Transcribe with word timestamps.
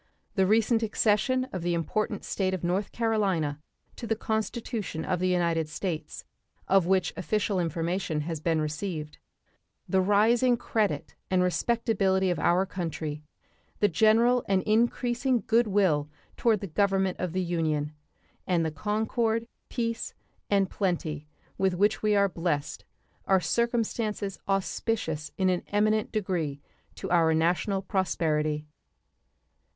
The 0.33 0.47
recent 0.47 0.81
accession 0.81 1.45
of 1.53 1.61
the 1.61 1.75
important 1.75 2.23
state 2.23 2.55
of 2.55 2.63
North 2.63 2.91
Carolina 2.91 3.59
to 3.97 4.07
the 4.07 4.15
Constitution 4.15 5.05
of 5.05 5.19
the 5.19 5.27
United 5.27 5.69
States 5.69 6.25
(of 6.67 6.87
which 6.87 7.13
official 7.15 7.59
information 7.59 8.21
has 8.21 8.39
been 8.39 8.59
received), 8.59 9.19
the 9.87 10.01
rising 10.01 10.57
credit 10.57 11.13
and 11.29 11.43
respectability 11.43 12.31
of 12.31 12.39
our 12.39 12.65
country, 12.65 13.21
the 13.79 13.87
general 13.87 14.43
and 14.47 14.63
increasing 14.63 15.43
good 15.45 15.67
will 15.67 16.09
toward 16.35 16.61
the 16.61 16.65
government 16.65 17.19
of 17.19 17.31
the 17.33 17.43
Union, 17.43 17.93
and 18.47 18.65
the 18.65 18.71
concord, 18.71 19.45
peace, 19.69 20.15
and 20.49 20.71
plenty 20.71 21.27
with 21.59 21.75
which 21.75 22.01
we 22.01 22.15
are 22.15 22.27
blessed 22.27 22.85
are 23.27 23.39
circumstances 23.39 24.39
auspicious 24.47 25.31
in 25.37 25.47
an 25.51 25.61
eminent 25.67 26.11
degree 26.11 26.59
to 26.95 27.07
our 27.11 27.35
national 27.35 27.83
prosperity. 27.83 28.65